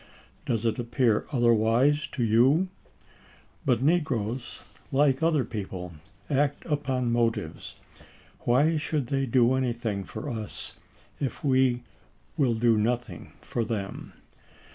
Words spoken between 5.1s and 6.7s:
other people, act